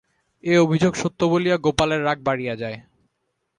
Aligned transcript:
এ 0.43 0.53
অভিযোগ 0.57 0.93
সত্য 0.95 1.19
বলিয়া 1.31 1.57
গোপালের 1.57 2.01
রাগ 2.05 2.17
বাড়িয়া 2.23 2.55
যায়। 2.55 2.77